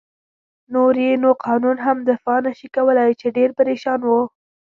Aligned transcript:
نور 0.73 0.93
يې 1.05 1.13
نو 1.23 1.29
قانون 1.45 1.77
هم 1.85 1.97
دفاع 2.09 2.37
نه 2.45 2.51
شي 2.59 2.67
کولای، 2.75 3.11
چې 3.19 3.27
ډېر 3.37 3.49
پرېشان 3.59 3.99
و. 4.05 4.09